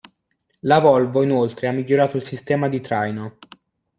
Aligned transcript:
La 0.61 0.79
Volvo 0.79 1.21
inoltre 1.21 1.67
ha 1.67 1.71
migliorato 1.71 2.17
il 2.17 2.23
sistema 2.23 2.67
di 2.67 2.81
traino. 2.81 3.37